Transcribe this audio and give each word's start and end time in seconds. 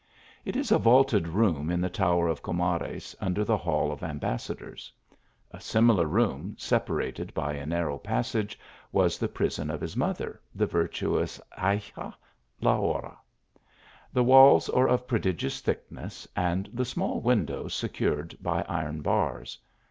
It 0.45 0.55
is 0.55 0.71
a 0.71 0.79
vaulted 0.79 1.27
room 1.27 1.69
in 1.69 1.79
the 1.79 1.87
tower 1.87 2.27
of 2.27 2.41
Comares, 2.41 3.15
under 3.21 3.45
the 3.45 3.55
Hall 3.55 3.91
of 3.91 4.01
Am 4.01 4.17
bassadors. 4.17 4.91
A 5.51 5.61
similar 5.61 6.07
room, 6.07 6.55
separated 6.57 7.31
by 7.35 7.53
a 7.53 7.67
narrow 7.67 7.99
passage, 7.99 8.59
was 8.91 9.19
the 9.19 9.27
prison 9.27 9.69
of 9.69 9.79
his 9.79 9.95
mother, 9.95 10.41
the 10.55 10.65
virtuous 10.65 11.39
Ayxa 11.55 12.15
la 12.61 12.77
Horra. 12.79 13.15
The 14.11 14.23
walls 14.23 14.69
are 14.69 14.87
of 14.89 15.05
prodigious 15.05 15.61
thick 15.61 15.83
ness, 15.91 16.27
and 16.35 16.67
the 16.73 16.83
small 16.83 17.21
windows 17.21 17.75
secured 17.75 18.35
by 18.41 18.65
iron 18.67 19.01
bars. 19.03 19.59